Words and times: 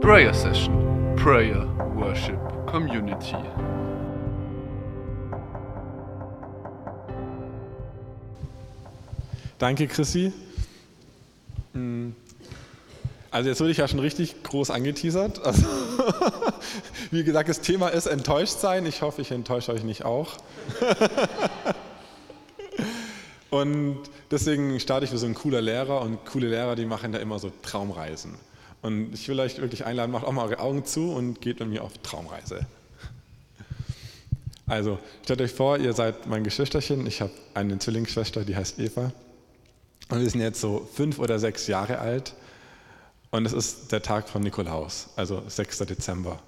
Prayer 0.00 0.32
Session, 0.32 1.14
Prayer, 1.14 1.68
Worship, 1.94 2.38
Community. 2.66 3.36
Danke, 9.58 9.86
Chrissy. 9.86 10.32
Hm. 11.74 12.14
Also 13.30 13.50
jetzt 13.50 13.60
wurde 13.60 13.72
ich 13.72 13.76
ja 13.76 13.86
schon 13.86 14.00
richtig 14.00 14.42
groß 14.42 14.70
angeteasert. 14.70 15.44
Also, 15.44 15.66
wie 17.10 17.22
gesagt, 17.22 17.50
das 17.50 17.60
Thema 17.60 17.88
ist 17.88 18.06
enttäuscht 18.06 18.58
sein. 18.58 18.86
Ich 18.86 19.02
hoffe, 19.02 19.20
ich 19.20 19.30
enttäusche 19.30 19.70
euch 19.70 19.84
nicht 19.84 20.06
auch. 20.06 20.38
Und 23.50 23.98
deswegen 24.30 24.80
starte 24.80 25.04
ich 25.04 25.12
wie 25.12 25.18
so 25.18 25.26
ein 25.26 25.34
cooler 25.34 25.60
Lehrer 25.60 26.02
und 26.02 26.24
coole 26.24 26.48
Lehrer, 26.48 26.76
die 26.76 26.86
machen 26.86 27.10
da 27.10 27.18
immer 27.18 27.40
so 27.40 27.50
Traumreisen. 27.62 28.36
Und 28.82 29.12
ich 29.12 29.28
will 29.28 29.38
euch 29.40 29.58
wirklich 29.58 29.84
einladen, 29.84 30.10
macht 30.10 30.24
auch 30.24 30.32
mal 30.32 30.44
eure 30.44 30.60
Augen 30.60 30.84
zu 30.84 31.12
und 31.12 31.40
geht 31.40 31.60
mit 31.60 31.68
mir 31.68 31.84
auf 31.84 31.98
Traumreise. 31.98 32.66
Also, 34.66 34.98
stellt 35.24 35.40
euch 35.40 35.52
vor, 35.52 35.78
ihr 35.78 35.92
seid 35.92 36.26
mein 36.26 36.44
Geschwisterchen. 36.44 37.06
Ich 37.06 37.20
habe 37.20 37.32
eine 37.54 37.78
Zwillingsschwester, 37.78 38.44
die 38.44 38.56
heißt 38.56 38.78
Eva. 38.78 39.12
Und 40.08 40.20
wir 40.20 40.30
sind 40.30 40.40
jetzt 40.40 40.60
so 40.60 40.88
fünf 40.94 41.18
oder 41.18 41.38
sechs 41.38 41.66
Jahre 41.66 41.98
alt. 41.98 42.34
Und 43.30 43.46
es 43.46 43.52
ist 43.52 43.92
der 43.92 44.02
Tag 44.02 44.28
von 44.28 44.42
Nikolaus, 44.42 45.10
also 45.16 45.42
6. 45.46 45.78
Dezember. 45.78 46.40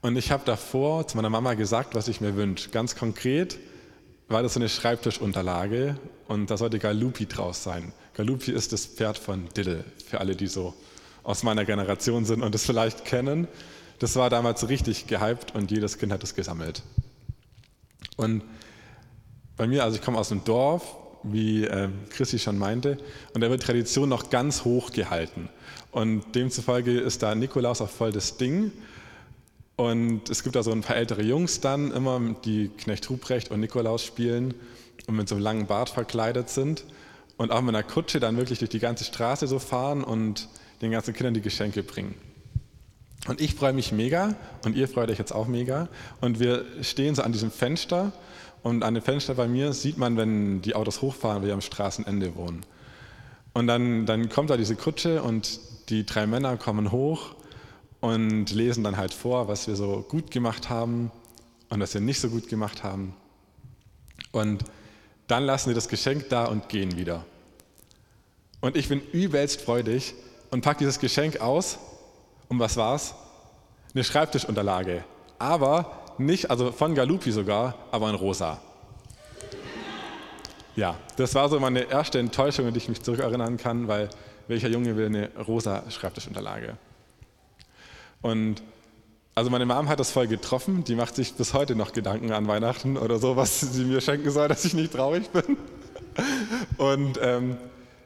Und 0.00 0.16
ich 0.16 0.30
habe 0.30 0.44
davor 0.44 1.06
zu 1.06 1.16
meiner 1.16 1.30
Mama 1.30 1.54
gesagt, 1.54 1.94
was 1.94 2.08
ich 2.08 2.20
mir 2.20 2.36
wünsche. 2.36 2.70
Ganz 2.70 2.96
konkret 2.96 3.58
war 4.28 4.42
das 4.42 4.54
so 4.54 4.60
eine 4.60 4.68
Schreibtischunterlage 4.68 5.96
und 6.28 6.50
da 6.50 6.56
sollte 6.56 6.78
Galupi 6.78 7.26
draus 7.26 7.64
sein. 7.64 7.92
Galupi 8.20 8.52
ist 8.52 8.74
das 8.74 8.84
Pferd 8.84 9.16
von 9.16 9.48
Diddle, 9.56 9.82
für 10.04 10.20
alle, 10.20 10.36
die 10.36 10.46
so 10.46 10.74
aus 11.22 11.42
meiner 11.42 11.64
Generation 11.64 12.26
sind 12.26 12.42
und 12.42 12.54
es 12.54 12.66
vielleicht 12.66 13.06
kennen. 13.06 13.48
Das 13.98 14.14
war 14.14 14.28
damals 14.28 14.68
richtig 14.68 15.06
gehypt 15.06 15.54
und 15.54 15.70
jedes 15.70 15.96
Kind 15.96 16.12
hat 16.12 16.22
es 16.22 16.34
gesammelt. 16.34 16.82
Und 18.18 18.42
bei 19.56 19.66
mir, 19.66 19.84
also 19.84 19.96
ich 19.96 20.02
komme 20.02 20.18
aus 20.18 20.30
einem 20.30 20.44
Dorf, 20.44 20.98
wie 21.22 21.64
äh, 21.64 21.88
Christi 22.10 22.38
schon 22.38 22.58
meinte, 22.58 22.98
und 23.32 23.40
da 23.40 23.48
wird 23.48 23.62
Tradition 23.62 24.10
noch 24.10 24.28
ganz 24.28 24.66
hoch 24.66 24.92
gehalten. 24.92 25.48
Und 25.90 26.34
demzufolge 26.34 27.00
ist 27.00 27.22
da 27.22 27.34
Nikolaus 27.34 27.80
auch 27.80 27.88
voll 27.88 28.12
das 28.12 28.36
Ding. 28.36 28.70
Und 29.76 30.28
es 30.28 30.42
gibt 30.42 30.56
da 30.56 30.62
so 30.62 30.72
ein 30.72 30.82
paar 30.82 30.96
ältere 30.96 31.22
Jungs 31.22 31.62
dann 31.62 31.90
immer, 31.90 32.20
die 32.44 32.68
Knecht 32.68 33.08
Ruprecht 33.08 33.50
und 33.50 33.60
Nikolaus 33.60 34.04
spielen 34.04 34.52
und 35.06 35.16
mit 35.16 35.26
so 35.26 35.36
einem 35.36 35.44
langen 35.44 35.66
Bart 35.66 35.88
verkleidet 35.88 36.50
sind 36.50 36.84
und 37.40 37.52
auch 37.52 37.62
mit 37.62 37.74
einer 37.74 37.82
Kutsche 37.82 38.20
dann 38.20 38.36
wirklich 38.36 38.58
durch 38.58 38.68
die 38.68 38.80
ganze 38.80 39.02
Straße 39.02 39.46
so 39.46 39.58
fahren 39.58 40.04
und 40.04 40.46
den 40.82 40.90
ganzen 40.90 41.14
Kindern 41.14 41.32
die 41.32 41.40
Geschenke 41.40 41.82
bringen. 41.82 42.14
Und 43.28 43.40
ich 43.40 43.54
freue 43.54 43.72
mich 43.72 43.92
mega 43.92 44.34
und 44.66 44.76
ihr 44.76 44.86
freut 44.88 45.08
euch 45.08 45.18
jetzt 45.18 45.32
auch 45.32 45.46
mega. 45.46 45.88
Und 46.20 46.38
wir 46.38 46.66
stehen 46.82 47.14
so 47.14 47.22
an 47.22 47.32
diesem 47.32 47.50
Fenster 47.50 48.12
und 48.62 48.84
an 48.84 48.92
dem 48.92 49.02
Fenster 49.02 49.36
bei 49.36 49.48
mir 49.48 49.72
sieht 49.72 49.96
man, 49.96 50.18
wenn 50.18 50.60
die 50.60 50.74
Autos 50.74 51.00
hochfahren, 51.00 51.42
wir 51.42 51.54
am 51.54 51.62
Straßenende 51.62 52.36
wohnen. 52.36 52.60
Und 53.54 53.68
dann, 53.68 54.04
dann 54.04 54.28
kommt 54.28 54.50
da 54.50 54.58
diese 54.58 54.76
Kutsche 54.76 55.22
und 55.22 55.60
die 55.88 56.04
drei 56.04 56.26
Männer 56.26 56.58
kommen 56.58 56.92
hoch 56.92 57.36
und 58.00 58.50
lesen 58.50 58.84
dann 58.84 58.98
halt 58.98 59.14
vor, 59.14 59.48
was 59.48 59.66
wir 59.66 59.76
so 59.76 60.04
gut 60.06 60.30
gemacht 60.30 60.68
haben 60.68 61.10
und 61.70 61.80
was 61.80 61.94
wir 61.94 62.02
nicht 62.02 62.20
so 62.20 62.28
gut 62.28 62.50
gemacht 62.50 62.84
haben. 62.84 63.14
Und 64.30 64.62
dann 65.26 65.44
lassen 65.44 65.70
sie 65.70 65.74
das 65.74 65.88
Geschenk 65.88 66.28
da 66.28 66.44
und 66.44 66.68
gehen 66.68 66.98
wieder. 66.98 67.24
Und 68.60 68.76
ich 68.76 68.88
bin 68.88 69.00
übelst 69.12 69.62
freudig 69.62 70.14
und 70.50 70.62
packe 70.62 70.80
dieses 70.80 70.98
Geschenk 70.98 71.40
aus. 71.40 71.78
Und 72.48 72.58
was 72.58 72.76
war's? 72.76 73.14
Eine 73.94 74.04
Schreibtischunterlage. 74.04 75.04
Aber 75.38 76.02
nicht, 76.18 76.50
also 76.50 76.70
von 76.70 76.94
Galupi 76.94 77.32
sogar, 77.32 77.74
aber 77.90 78.10
in 78.10 78.14
rosa. 78.14 78.60
Ja, 80.76 80.96
das 81.16 81.34
war 81.34 81.48
so 81.48 81.58
meine 81.58 81.90
erste 81.90 82.18
Enttäuschung, 82.18 82.66
an 82.66 82.74
die 82.74 82.78
ich 82.78 82.88
mich 82.88 83.02
zurückerinnern 83.02 83.56
kann, 83.56 83.88
weil 83.88 84.10
welcher 84.48 84.68
Junge 84.68 84.96
will 84.96 85.06
eine 85.06 85.30
rosa 85.46 85.82
Schreibtischunterlage? 85.90 86.76
Und 88.22 88.62
also 89.34 89.50
meine 89.50 89.64
Mom 89.64 89.88
hat 89.88 90.00
das 90.00 90.10
voll 90.10 90.26
getroffen, 90.26 90.84
die 90.84 90.94
macht 90.94 91.14
sich 91.16 91.34
bis 91.34 91.54
heute 91.54 91.74
noch 91.74 91.92
Gedanken 91.92 92.32
an 92.32 92.46
Weihnachten 92.46 92.98
oder 92.98 93.18
so, 93.18 93.36
was 93.36 93.60
sie 93.60 93.84
mir 93.84 94.00
schenken 94.00 94.30
soll, 94.30 94.48
dass 94.48 94.64
ich 94.64 94.74
nicht 94.74 94.92
traurig 94.92 95.30
bin. 95.30 95.56
Und 96.76 97.18
ähm, 97.22 97.56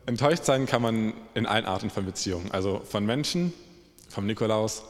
enttäuscht 0.06 0.44
sein 0.44 0.66
kann 0.66 0.82
man 0.82 1.14
in 1.34 1.46
allen 1.46 1.64
Arten 1.64 1.90
von 1.90 2.04
Beziehungen, 2.04 2.50
also 2.50 2.80
von 2.84 3.06
Menschen, 3.06 3.52
vom 4.08 4.26
Nikolaus, 4.26 4.82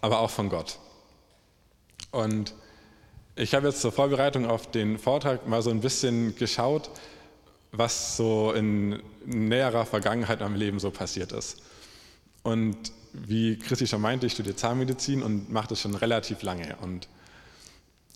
aber 0.00 0.20
auch 0.20 0.30
von 0.30 0.48
Gott. 0.48 0.78
Und 2.10 2.54
ich 3.34 3.54
habe 3.54 3.68
jetzt 3.68 3.80
zur 3.80 3.92
Vorbereitung 3.92 4.46
auf 4.46 4.70
den 4.70 4.98
Vortrag 4.98 5.46
mal 5.46 5.62
so 5.62 5.70
ein 5.70 5.80
bisschen 5.80 6.36
geschaut, 6.36 6.90
was 7.70 8.16
so 8.16 8.52
in 8.52 9.02
näherer 9.24 9.86
Vergangenheit 9.86 10.40
meinem 10.40 10.56
Leben 10.56 10.78
so 10.78 10.90
passiert 10.90 11.32
ist. 11.32 11.62
Und 12.42 12.76
wie 13.12 13.58
Christi 13.58 13.86
schon 13.86 14.00
meinte, 14.00 14.26
ich 14.26 14.32
studiere 14.32 14.56
Zahnmedizin 14.56 15.22
und 15.22 15.50
mache 15.50 15.68
das 15.68 15.80
schon 15.80 15.94
relativ 15.94 16.42
lange. 16.42 16.76
Und 16.82 17.08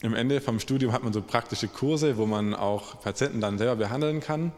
am 0.03 0.15
Ende 0.15 0.41
vom 0.41 0.61
Studium 0.61 0.93
hat 0.93 1.03
man 1.03 1.13
so 1.13 1.23
praktische 1.23 1.69
Kurse, 1.69 2.19
wo 2.19 2.27
man 2.27 2.55
auch 2.55 3.01
Patienten 3.01 3.41
dann 3.41 3.57
selber 3.57 3.77
behandeln 3.77 4.21
kann. 4.21 4.53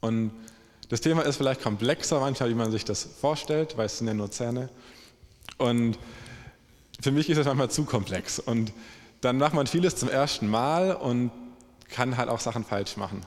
Und 0.00 0.32
das 0.92 1.00
Thema 1.00 1.22
ist 1.22 1.36
vielleicht 1.36 1.62
komplexer 1.62 2.20
manchmal, 2.20 2.50
wie 2.50 2.54
man 2.54 2.70
sich 2.70 2.84
das 2.84 3.08
vorstellt, 3.18 3.78
weil 3.78 3.86
es 3.86 3.96
sind 3.96 4.08
ja 4.08 4.12
nur 4.12 4.30
Zähne. 4.30 4.68
Und 5.56 5.98
für 7.00 7.10
mich 7.10 7.30
ist 7.30 7.38
es 7.38 7.46
manchmal 7.46 7.70
zu 7.70 7.86
komplex. 7.86 8.38
Und 8.38 8.74
dann 9.22 9.38
macht 9.38 9.54
man 9.54 9.66
vieles 9.66 9.96
zum 9.96 10.10
ersten 10.10 10.48
Mal 10.48 10.92
und 10.92 11.30
kann 11.88 12.18
halt 12.18 12.28
auch 12.28 12.40
Sachen 12.40 12.62
falsch 12.62 12.98
machen. 12.98 13.24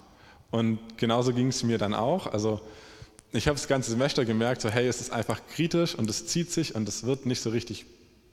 Und 0.51 0.77
genauso 0.99 1.33
ging 1.33 1.47
es 1.47 1.63
mir 1.63 1.79
dann 1.79 1.95
auch. 1.95 2.27
Also 2.27 2.61
ich 3.31 3.47
habe 3.47 3.57
das 3.57 3.67
ganze 3.67 3.89
Semester 3.89 4.25
gemerkt, 4.25 4.61
so 4.61 4.69
hey, 4.69 4.87
es 4.87 5.01
ist 5.01 5.11
einfach 5.11 5.41
kritisch 5.55 5.95
und 5.95 6.07
es 6.07 6.27
zieht 6.27 6.51
sich 6.51 6.75
und 6.75 6.87
es 6.87 7.03
wird 7.03 7.25
nicht 7.25 7.41
so 7.41 7.49
richtig 7.49 7.87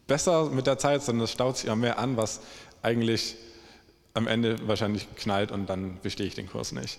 besser 0.06 0.50
mit 0.50 0.66
der 0.66 0.76
Zeit, 0.76 1.02
sondern 1.02 1.24
es 1.24 1.32
staut 1.32 1.56
sich 1.56 1.68
immer 1.68 1.76
mehr 1.76 1.98
an, 1.98 2.18
was 2.18 2.40
eigentlich 2.82 3.36
am 4.12 4.26
Ende 4.26 4.58
wahrscheinlich 4.68 5.08
knallt 5.16 5.52
und 5.52 5.70
dann 5.70 6.00
bestehe 6.02 6.26
ich 6.26 6.34
den 6.34 6.50
Kurs 6.50 6.72
nicht. 6.72 6.98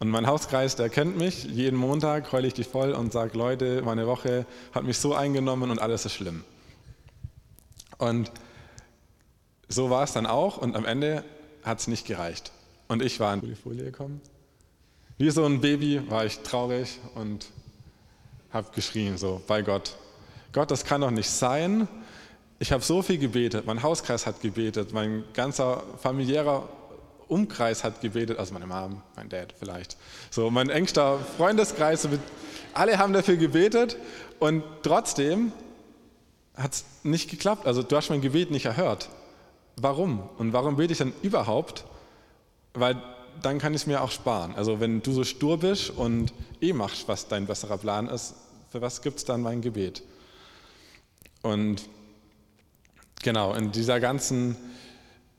Und 0.00 0.10
mein 0.10 0.26
Hauskreis, 0.26 0.76
der 0.76 0.90
kennt 0.90 1.16
mich. 1.16 1.44
Jeden 1.44 1.76
Montag 1.76 2.30
heule 2.32 2.46
ich 2.46 2.54
die 2.54 2.64
voll 2.64 2.92
und 2.92 3.12
sage, 3.12 3.36
Leute, 3.36 3.82
meine 3.82 4.06
Woche 4.06 4.46
hat 4.72 4.84
mich 4.84 4.98
so 4.98 5.14
eingenommen 5.14 5.70
und 5.70 5.80
alles 5.80 6.04
ist 6.04 6.14
schlimm. 6.14 6.44
Und 7.98 8.30
so 9.68 9.90
war 9.90 10.04
es 10.04 10.12
dann 10.12 10.26
auch 10.26 10.58
und 10.58 10.76
am 10.76 10.84
Ende 10.84 11.24
hat 11.64 11.80
es 11.80 11.88
nicht 11.88 12.06
gereicht. 12.06 12.52
Und 12.86 13.02
ich 13.02 13.18
war 13.18 13.34
in 13.34 13.40
die 13.40 13.54
Folie 13.56 13.84
gekommen. 13.84 14.20
Wie 15.18 15.30
so 15.30 15.44
ein 15.44 15.60
Baby 15.60 16.08
war 16.08 16.24
ich 16.24 16.38
traurig 16.40 17.00
und 17.16 17.46
habe 18.52 18.68
geschrien, 18.72 19.18
so 19.18 19.42
bei 19.48 19.62
Gott. 19.62 19.96
Gott, 20.52 20.70
das 20.70 20.84
kann 20.84 21.00
doch 21.00 21.10
nicht 21.10 21.28
sein. 21.28 21.88
Ich 22.60 22.72
habe 22.72 22.84
so 22.84 23.02
viel 23.02 23.18
gebetet, 23.18 23.66
mein 23.66 23.82
Hauskreis 23.82 24.26
hat 24.26 24.40
gebetet, 24.40 24.92
mein 24.92 25.24
ganzer 25.34 25.82
familiärer 25.98 26.68
Umkreis 27.28 27.84
hat 27.84 28.00
gebetet, 28.00 28.38
also 28.38 28.52
meine 28.54 28.66
Mom, 28.66 29.02
mein 29.16 29.28
Dad 29.28 29.54
vielleicht. 29.58 29.96
So, 30.30 30.50
mein 30.50 30.70
engster 30.70 31.18
Freundeskreis, 31.36 32.08
alle 32.74 32.98
haben 32.98 33.12
dafür 33.12 33.36
gebetet 33.36 33.96
und 34.38 34.64
trotzdem 34.82 35.52
hat 36.56 36.72
es 36.72 36.84
nicht 37.02 37.30
geklappt. 37.30 37.66
Also 37.66 37.82
du 37.82 37.96
hast 37.96 38.10
mein 38.10 38.20
Gebet 38.20 38.50
nicht 38.50 38.66
erhört. 38.66 39.08
Warum? 39.76 40.28
Und 40.38 40.52
warum 40.52 40.76
bete 40.76 40.92
ich 40.92 40.98
dann 40.98 41.12
überhaupt? 41.22 41.84
Weil 42.74 43.00
dann 43.42 43.58
kann 43.58 43.74
ich 43.74 43.82
es 43.82 43.86
mir 43.86 44.02
auch 44.02 44.10
sparen. 44.10 44.54
Also 44.56 44.80
wenn 44.80 45.02
du 45.02 45.12
so 45.12 45.24
stur 45.24 45.58
bist 45.58 45.90
und 45.90 46.32
eh 46.60 46.72
machst, 46.72 47.06
was 47.06 47.28
dein 47.28 47.46
besserer 47.46 47.78
Plan 47.78 48.08
ist, 48.08 48.34
für 48.70 48.80
was 48.80 49.02
gibt 49.02 49.18
es 49.18 49.24
dann 49.24 49.40
mein 49.40 49.60
Gebet? 49.60 50.02
Und 51.42 51.88
genau, 53.22 53.54
in 53.54 53.70
dieser 53.70 54.00
ganzen, 54.00 54.56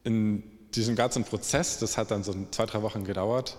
in 0.03 0.43
diesem 0.75 0.95
ganzen 0.95 1.23
Prozess, 1.23 1.79
das 1.79 1.97
hat 1.97 2.11
dann 2.11 2.23
so 2.23 2.33
zwei, 2.51 2.65
drei 2.65 2.81
Wochen 2.81 3.03
gedauert, 3.03 3.57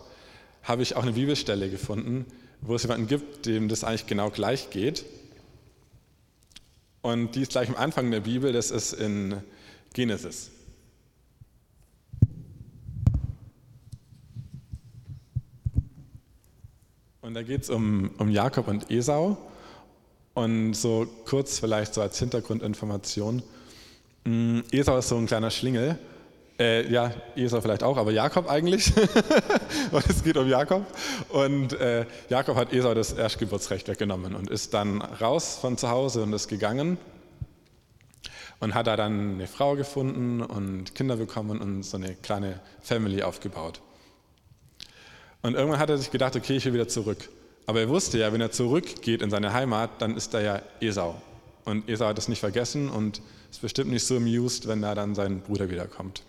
habe 0.62 0.82
ich 0.82 0.96
auch 0.96 1.02
eine 1.02 1.12
Bibelstelle 1.12 1.70
gefunden, 1.70 2.26
wo 2.60 2.74
es 2.74 2.82
jemanden 2.82 3.06
gibt, 3.06 3.46
dem 3.46 3.68
das 3.68 3.84
eigentlich 3.84 4.06
genau 4.06 4.30
gleich 4.30 4.70
geht. 4.70 5.04
Und 7.02 7.34
die 7.34 7.42
ist 7.42 7.52
gleich 7.52 7.68
am 7.68 7.76
Anfang 7.76 8.10
der 8.10 8.20
Bibel, 8.20 8.52
das 8.52 8.70
ist 8.70 8.92
in 8.92 9.42
Genesis. 9.94 10.50
Und 17.22 17.34
da 17.34 17.42
geht 17.42 17.62
es 17.62 17.70
um, 17.70 18.10
um 18.18 18.28
Jakob 18.28 18.68
und 18.68 18.90
Esau. 18.90 19.38
Und 20.34 20.74
so 20.74 21.06
kurz 21.26 21.58
vielleicht 21.58 21.94
so 21.94 22.02
als 22.02 22.18
Hintergrundinformation. 22.18 23.42
Mm, 24.24 24.60
Esau 24.70 24.98
ist 24.98 25.08
so 25.08 25.16
ein 25.16 25.26
kleiner 25.26 25.50
Schlingel. 25.50 25.98
Äh, 26.60 26.92
ja, 26.92 27.10
Esau 27.36 27.62
vielleicht 27.62 27.82
auch, 27.82 27.96
aber 27.96 28.10
Jakob 28.10 28.50
eigentlich. 28.50 28.92
und 29.92 30.06
es 30.10 30.22
geht 30.22 30.36
um 30.36 30.46
Jakob. 30.46 30.84
Und 31.30 31.72
äh, 31.72 32.04
Jakob 32.28 32.54
hat 32.56 32.74
Esau 32.74 32.92
das 32.92 33.14
Erstgeburtsrecht 33.14 33.88
weggenommen 33.88 34.34
und 34.34 34.50
ist 34.50 34.74
dann 34.74 35.00
raus 35.00 35.56
von 35.58 35.78
zu 35.78 35.88
Hause 35.88 36.22
und 36.22 36.34
ist 36.34 36.48
gegangen. 36.48 36.98
Und 38.58 38.74
hat 38.74 38.88
da 38.88 38.96
dann 38.96 39.36
eine 39.36 39.46
Frau 39.46 39.74
gefunden 39.74 40.42
und 40.42 40.94
Kinder 40.94 41.16
bekommen 41.16 41.62
und 41.62 41.82
so 41.82 41.96
eine 41.96 42.14
kleine 42.14 42.60
Family 42.82 43.22
aufgebaut. 43.22 43.80
Und 45.40 45.54
irgendwann 45.54 45.80
hat 45.80 45.88
er 45.88 45.96
sich 45.96 46.10
gedacht, 46.10 46.36
okay, 46.36 46.56
ich 46.56 46.66
will 46.66 46.74
wieder 46.74 46.88
zurück. 46.88 47.30
Aber 47.64 47.80
er 47.80 47.88
wusste 47.88 48.18
ja, 48.18 48.34
wenn 48.34 48.40
er 48.42 48.50
zurückgeht 48.50 49.22
in 49.22 49.30
seine 49.30 49.54
Heimat, 49.54 50.02
dann 50.02 50.14
ist 50.14 50.34
da 50.34 50.42
ja 50.42 50.60
Esau. 50.80 51.14
Und 51.64 51.88
Esau 51.88 52.04
hat 52.04 52.18
das 52.18 52.28
nicht 52.28 52.40
vergessen 52.40 52.90
und 52.90 53.22
ist 53.50 53.62
bestimmt 53.62 53.90
nicht 53.90 54.04
so 54.04 54.18
amused, 54.18 54.68
wenn 54.68 54.82
da 54.82 54.94
dann 54.94 55.14
sein 55.14 55.40
Bruder 55.40 55.70
wiederkommt. 55.70 56.22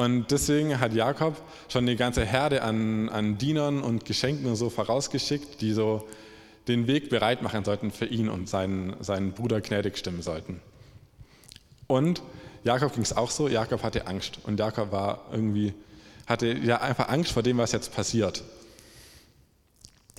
Und 0.00 0.30
deswegen 0.30 0.80
hat 0.80 0.94
Jakob 0.94 1.36
schon 1.68 1.84
eine 1.84 1.94
ganze 1.94 2.24
Herde 2.24 2.62
an, 2.62 3.10
an 3.10 3.36
Dienern 3.36 3.82
und 3.82 4.06
Geschenken 4.06 4.46
und 4.46 4.56
so 4.56 4.70
vorausgeschickt, 4.70 5.60
die 5.60 5.74
so 5.74 6.08
den 6.68 6.86
Weg 6.86 7.10
bereit 7.10 7.42
machen 7.42 7.66
sollten 7.66 7.90
für 7.90 8.06
ihn 8.06 8.30
und 8.30 8.48
seinen, 8.48 8.94
seinen 9.04 9.32
Bruder 9.32 9.60
gnädig 9.60 9.98
stimmen 9.98 10.22
sollten. 10.22 10.62
Und 11.86 12.22
Jakob 12.64 12.94
ging 12.94 13.02
es 13.02 13.14
auch 13.14 13.30
so, 13.30 13.46
Jakob 13.46 13.82
hatte 13.82 14.06
Angst 14.06 14.38
und 14.44 14.58
Jakob 14.58 14.90
war 14.90 15.26
irgendwie, 15.32 15.74
hatte 16.26 16.46
ja 16.50 16.80
einfach 16.80 17.10
Angst 17.10 17.32
vor 17.32 17.42
dem, 17.42 17.58
was 17.58 17.72
jetzt 17.72 17.94
passiert. 17.94 18.42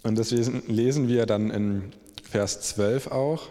Und 0.03 0.15
das 0.15 0.29
lesen 0.29 1.07
wir 1.07 1.25
dann 1.25 1.49
in 1.49 1.91
Vers 2.21 2.61
12 2.61 3.07
auch. 3.07 3.49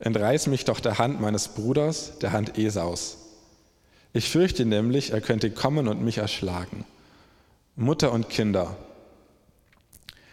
Entreiß 0.00 0.48
mich 0.48 0.64
doch 0.64 0.80
der 0.80 0.98
Hand 0.98 1.20
meines 1.20 1.46
Bruders, 1.46 2.18
der 2.18 2.32
Hand 2.32 2.58
Esaus. 2.58 3.18
Ich 4.16 4.30
fürchte 4.30 4.64
nämlich, 4.64 5.12
er 5.12 5.20
könnte 5.20 5.50
kommen 5.50 5.88
und 5.88 6.02
mich 6.02 6.16
erschlagen. 6.16 6.86
Mutter 7.74 8.12
und 8.12 8.30
Kinder. 8.30 8.74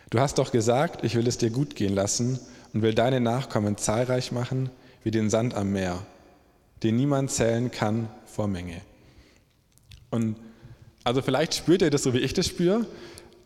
Du 0.09 0.21
hast 0.21 0.37
doch 0.37 0.53
gesagt, 0.53 1.03
ich 1.03 1.15
will 1.15 1.27
es 1.27 1.37
dir 1.37 1.49
gut 1.49 1.75
gehen 1.75 1.93
lassen 1.93 2.39
und 2.71 2.81
will 2.81 2.93
deine 2.93 3.19
Nachkommen 3.19 3.75
zahlreich 3.75 4.31
machen 4.31 4.69
wie 5.03 5.11
den 5.11 5.29
Sand 5.29 5.53
am 5.53 5.73
Meer, 5.73 6.01
den 6.81 6.95
niemand 6.95 7.29
zählen 7.31 7.71
kann 7.71 8.07
vor 8.25 8.47
Menge. 8.47 8.79
Und 10.11 10.37
also 11.03 11.21
vielleicht 11.21 11.53
spürt 11.53 11.81
ihr 11.81 11.89
das 11.89 12.03
so, 12.03 12.13
wie 12.13 12.19
ich 12.19 12.33
das 12.33 12.47
spüre, 12.47 12.85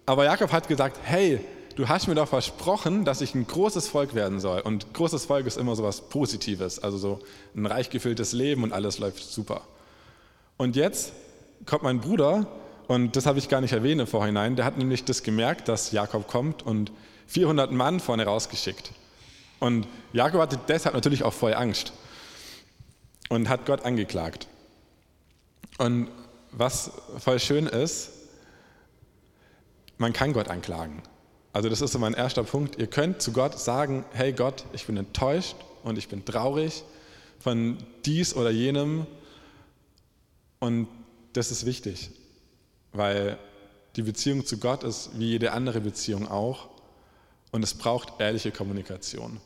aber 0.06 0.26
Jakob 0.26 0.52
hat 0.52 0.68
gesagt, 0.68 1.00
hey, 1.02 1.40
du 1.76 1.88
hast 1.88 2.06
mir 2.06 2.14
doch 2.14 2.30
versprochen, 2.30 3.06
dass 3.06 3.22
ich 3.22 3.34
ein 3.34 3.48
großes 3.48 3.88
Volk 3.88 4.14
werden 4.14 4.40
soll. 4.40 4.62
Und 4.62 4.94
großes 4.94 5.26
Volk 5.26 5.48
ist 5.48 5.58
immer 5.58 5.76
so 5.76 5.82
was 5.82 6.10
Positives, 6.10 6.78
also 6.78 7.00
so 7.00 7.22
ein 7.56 7.66
reich 7.66 7.90
gefülltes 7.90 8.34
Leben 8.34 8.62
und 8.62 8.72
alles 8.72 9.00
läuft 9.00 9.24
super. 9.24 9.64
Und 10.58 10.76
jetzt 10.76 11.14
kommt 11.66 11.84
mein 11.84 12.00
Bruder, 12.00 12.48
und 12.88 13.16
das 13.16 13.26
habe 13.26 13.38
ich 13.38 13.50
gar 13.50 13.62
nicht 13.62 13.74
erwähnt 13.74 14.02
im 14.02 14.08
Vorhinein, 14.08 14.56
der 14.56 14.66
hat 14.66 14.78
nämlich 14.78 15.06
das 15.06 15.24
gemerkt, 15.24 15.68
dass 15.68 15.92
Jakob 15.92 16.28
kommt 16.28 16.64
und 16.64 16.92
400 17.28 17.72
Mann 17.72 18.00
vorne 18.00 18.26
rausgeschickt. 18.26 18.92
Und 19.60 19.88
Jakob 20.14 20.42
hatte 20.42 20.60
deshalb 20.68 20.96
natürlich 20.96 21.24
auch 21.24 21.34
voll 21.34 21.54
Angst 21.54 21.94
und 23.30 23.50
hat 23.50 23.66
Gott 23.66 23.86
angeklagt. 23.86 24.48
Und 25.78 26.08
was 26.52 26.92
voll 27.20 27.40
schön 27.40 27.68
ist, 27.68 28.12
man 29.98 30.14
kann 30.14 30.34
Gott 30.34 30.48
anklagen. 30.48 31.02
Also 31.54 31.70
das 31.70 31.82
ist 31.82 31.92
so 31.92 32.00
mein 32.00 32.14
erster 32.14 32.44
Punkt. 32.44 32.80
Ihr 32.80 32.88
könnt 32.88 33.22
zu 33.22 33.32
Gott 33.32 33.60
sagen, 33.60 34.06
hey 34.14 34.32
Gott, 34.32 34.66
ich 34.74 34.86
bin 34.86 34.96
enttäuscht 34.96 35.56
und 35.84 35.98
ich 35.98 36.08
bin 36.08 36.24
traurig 36.24 36.84
von 37.40 37.78
dies 38.06 38.36
oder 38.36 38.50
jenem 38.50 39.08
und 40.60 40.88
das 41.34 41.52
ist 41.52 41.66
wichtig, 41.66 42.10
weil 42.94 43.38
die 43.96 44.02
Beziehung 44.04 44.46
zu 44.46 44.58
Gott 44.58 44.84
ist 44.84 45.12
wie 45.18 45.30
jede 45.30 45.52
andere 45.52 45.82
Beziehung 45.82 46.28
auch. 46.28 46.70
Und 47.52 47.64
es 47.64 47.74
braucht 47.74 48.20
ehrliche 48.20 48.52
Kommunikation. 48.52 49.40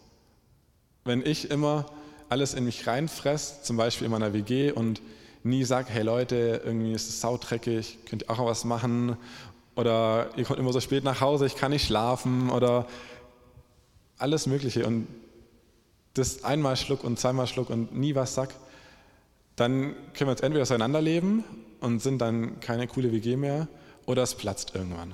Wenn 1.06 1.26
ich 1.26 1.50
immer 1.52 1.86
alles 2.30 2.54
in 2.54 2.66
mich 2.66 2.88
reinfresse, 2.88 3.62
zum 3.64 3.78
Beispiel 3.78 4.06
in 4.06 4.12
meiner 4.12 4.34
WG 4.34 4.72
und 4.72 5.02
nie 5.44 5.64
sage, 5.64 5.90
hey 5.92 6.04
Leute, 6.04 6.62
irgendwie 6.66 6.94
ist 6.94 7.10
es 7.10 7.22
sautreckig, 7.22 8.00
könnt 8.06 8.24
ihr 8.24 8.30
auch 8.30 8.46
was 8.46 8.66
machen? 8.66 9.18
Oder 9.76 10.30
ihr 10.36 10.46
kommt 10.46 10.60
immer 10.60 10.74
so 10.74 10.82
spät 10.82 11.04
nach 11.04 11.22
Hause, 11.22 11.46
ich 11.46 11.56
kann 11.56 11.72
nicht 11.72 11.86
schlafen 11.86 12.50
oder 12.50 12.88
alles 14.18 14.48
Mögliche. 14.48 14.86
Und 14.86 15.08
das 16.14 16.44
einmal 16.44 16.76
Schluck 16.76 17.04
und 17.04 17.20
zweimal 17.20 17.48
Schluck 17.48 17.70
und 17.70 17.96
nie 17.96 18.16
was 18.16 18.34
sagt, 18.34 18.56
dann 19.62 19.96
können 20.14 20.28
wir 20.28 20.32
jetzt 20.32 20.44
entweder 20.44 20.64
auseinanderleben 20.64 21.44
und 21.80 22.02
sind 22.02 22.20
dann 22.20 22.60
keine 22.60 22.88
coole 22.88 23.12
WG 23.12 23.38
mehr 23.38 23.68
oder 24.06 24.24
es 24.24 24.36
platzt 24.36 24.76
irgendwann. 24.76 25.14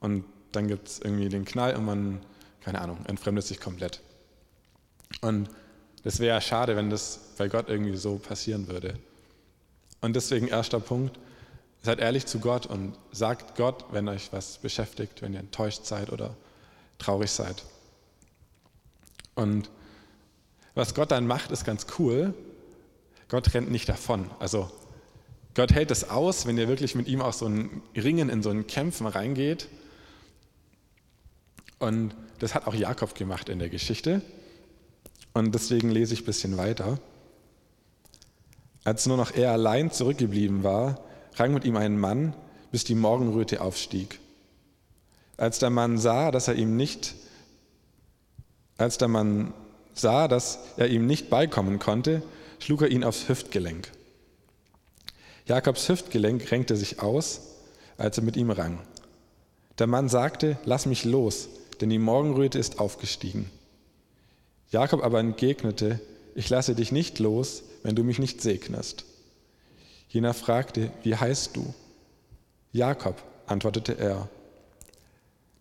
Und 0.00 0.24
dann 0.52 0.68
gibt 0.68 0.88
es 0.88 0.98
irgendwie 1.00 1.28
den 1.28 1.44
Knall 1.44 1.76
und 1.76 1.84
man, 1.84 2.20
keine 2.60 2.80
Ahnung, 2.80 3.04
entfremdet 3.06 3.44
sich 3.44 3.60
komplett. 3.60 4.00
Und 5.20 5.48
das 6.04 6.20
wäre 6.20 6.36
ja 6.36 6.40
schade, 6.40 6.76
wenn 6.76 6.90
das 6.90 7.32
bei 7.36 7.48
Gott 7.48 7.68
irgendwie 7.68 7.96
so 7.96 8.18
passieren 8.18 8.68
würde. 8.68 8.94
Und 10.00 10.14
deswegen 10.14 10.46
erster 10.46 10.78
Punkt, 10.78 11.18
seid 11.82 11.98
ehrlich 11.98 12.26
zu 12.26 12.38
Gott 12.38 12.66
und 12.66 12.94
sagt 13.10 13.56
Gott, 13.56 13.84
wenn 13.90 14.08
euch 14.08 14.32
was 14.32 14.58
beschäftigt, 14.58 15.22
wenn 15.22 15.32
ihr 15.32 15.40
enttäuscht 15.40 15.84
seid 15.84 16.12
oder 16.12 16.36
traurig 16.98 17.30
seid. 17.30 17.64
Und 19.34 19.70
was 20.74 20.94
Gott 20.94 21.10
dann 21.10 21.26
macht, 21.26 21.50
ist 21.50 21.64
ganz 21.64 21.86
cool, 21.98 22.34
Gott 23.28 23.52
rennt 23.54 23.70
nicht 23.70 23.88
davon. 23.88 24.30
Also 24.38 24.70
Gott 25.54 25.72
hält 25.72 25.90
es 25.90 26.08
aus, 26.08 26.46
wenn 26.46 26.56
ihr 26.56 26.68
wirklich 26.68 26.94
mit 26.94 27.08
ihm 27.08 27.20
auch 27.20 27.32
so 27.32 27.46
ein 27.46 27.82
Ringen 27.96 28.28
in 28.28 28.42
so 28.42 28.50
ein 28.50 28.66
Kämpfen 28.66 29.06
reingeht. 29.06 29.68
Und 31.78 32.14
das 32.38 32.54
hat 32.54 32.66
auch 32.66 32.74
Jakob 32.74 33.14
gemacht 33.14 33.48
in 33.48 33.58
der 33.58 33.68
Geschichte. 33.68 34.22
Und 35.34 35.54
deswegen 35.54 35.90
lese 35.90 36.14
ich 36.14 36.22
ein 36.22 36.26
bisschen 36.26 36.56
weiter. 36.56 36.98
Als 38.84 39.06
nur 39.06 39.16
noch 39.16 39.34
er 39.34 39.52
allein 39.52 39.90
zurückgeblieben 39.90 40.64
war, 40.64 41.00
rang 41.34 41.52
mit 41.52 41.64
ihm 41.64 41.76
ein 41.76 41.98
Mann, 41.98 42.34
bis 42.70 42.84
die 42.84 42.94
Morgenröte 42.94 43.60
aufstieg. 43.60 44.18
Als 45.36 45.58
der 45.58 45.70
Mann 45.70 45.98
sah, 45.98 46.30
dass 46.30 46.48
er 46.48 46.54
ihm 46.54 46.76
nicht, 46.76 47.14
als 48.76 48.98
der 48.98 49.08
Mann 49.08 49.52
sah, 49.92 50.28
dass 50.28 50.58
er 50.76 50.88
ihm 50.88 51.06
nicht 51.06 51.30
beikommen 51.30 51.78
konnte, 51.78 52.22
schlug 52.58 52.82
er 52.82 52.88
ihn 52.88 53.04
aufs 53.04 53.28
Hüftgelenk. 53.28 53.90
Jakobs 55.46 55.88
Hüftgelenk 55.88 56.50
renkte 56.50 56.76
sich 56.76 57.00
aus, 57.00 57.40
als 57.96 58.18
er 58.18 58.24
mit 58.24 58.36
ihm 58.36 58.50
rang. 58.50 58.80
Der 59.78 59.86
Mann 59.86 60.08
sagte, 60.08 60.58
lass 60.64 60.86
mich 60.86 61.04
los, 61.04 61.48
denn 61.80 61.90
die 61.90 61.98
Morgenröte 61.98 62.58
ist 62.58 62.80
aufgestiegen. 62.80 63.50
Jakob 64.70 65.02
aber 65.02 65.20
entgegnete, 65.20 66.00
ich 66.34 66.50
lasse 66.50 66.74
dich 66.74 66.92
nicht 66.92 67.18
los, 67.18 67.62
wenn 67.82 67.96
du 67.96 68.04
mich 68.04 68.18
nicht 68.18 68.42
segnest. 68.42 69.04
Jener 70.08 70.34
fragte, 70.34 70.90
wie 71.02 71.16
heißt 71.16 71.56
du? 71.56 71.74
Jakob, 72.72 73.22
antwortete 73.46 73.98
er. 73.98 74.28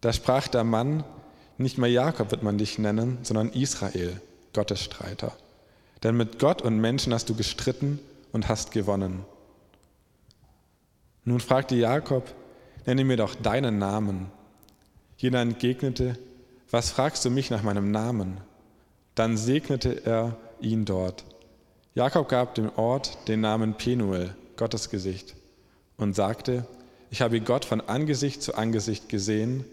Da 0.01 0.13
sprach 0.13 0.47
der 0.47 0.63
Mann, 0.63 1.03
nicht 1.57 1.77
mehr 1.77 1.89
Jakob 1.89 2.31
wird 2.31 2.43
man 2.43 2.57
dich 2.57 2.77
nennen, 2.77 3.17
sondern 3.23 3.49
Israel, 3.49 4.21
Gottesstreiter. 4.53 5.35
Denn 6.03 6.15
mit 6.15 6.39
Gott 6.39 6.61
und 6.61 6.79
Menschen 6.79 7.13
hast 7.13 7.29
du 7.29 7.35
gestritten 7.35 7.99
und 8.31 8.47
hast 8.47 8.71
gewonnen. 8.71 9.25
Nun 11.23 11.39
fragte 11.39 11.75
Jakob, 11.75 12.33
nenne 12.85 13.03
mir 13.03 13.17
doch 13.17 13.35
deinen 13.35 13.79
Namen. 13.79 14.27
Jener 15.17 15.41
entgegnete, 15.41 16.17
was 16.69 16.91
fragst 16.91 17.25
du 17.25 17.29
mich 17.29 17.49
nach 17.49 17.63
meinem 17.63 17.91
Namen? 17.91 18.37
Dann 19.15 19.37
segnete 19.37 20.05
er 20.05 20.37
ihn 20.61 20.85
dort. 20.85 21.25
Jakob 21.95 22.29
gab 22.29 22.55
dem 22.55 22.69
Ort 22.75 23.17
den 23.27 23.41
Namen 23.41 23.73
Penuel, 23.73 24.35
Gottes 24.55 24.89
Gesicht, 24.89 25.35
und 25.97 26.15
sagte, 26.15 26.67
ich 27.09 27.21
habe 27.21 27.41
Gott 27.41 27.65
von 27.65 27.81
Angesicht 27.81 28.43
zu 28.43 28.55
Angesicht 28.55 29.09
gesehen 29.09 29.65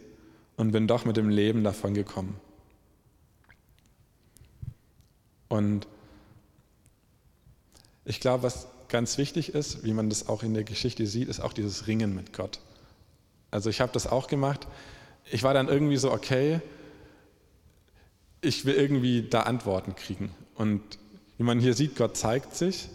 und 0.56 0.72
bin 0.72 0.86
doch 0.86 1.04
mit 1.04 1.16
dem 1.16 1.28
Leben 1.28 1.64
davon 1.64 1.94
gekommen. 1.94 2.36
Und 5.48 5.86
ich 8.04 8.20
glaube, 8.20 8.42
was 8.42 8.66
ganz 8.88 9.18
wichtig 9.18 9.54
ist, 9.54 9.84
wie 9.84 9.92
man 9.92 10.08
das 10.08 10.28
auch 10.28 10.42
in 10.42 10.54
der 10.54 10.64
Geschichte 10.64 11.06
sieht, 11.06 11.28
ist 11.28 11.40
auch 11.40 11.52
dieses 11.52 11.86
Ringen 11.86 12.14
mit 12.14 12.32
Gott. 12.32 12.60
Also 13.50 13.70
ich 13.70 13.80
habe 13.80 13.92
das 13.92 14.06
auch 14.06 14.26
gemacht. 14.26 14.66
Ich 15.30 15.42
war 15.42 15.54
dann 15.54 15.68
irgendwie 15.68 15.96
so, 15.96 16.12
okay, 16.12 16.60
ich 18.40 18.64
will 18.66 18.74
irgendwie 18.74 19.22
da 19.22 19.42
Antworten 19.42 19.96
kriegen. 19.96 20.30
Und 20.54 20.82
wie 21.38 21.44
man 21.44 21.58
hier 21.58 21.74
sieht, 21.74 21.96
Gott 21.96 22.16
zeigt 22.16 22.54
sich, 22.54 22.88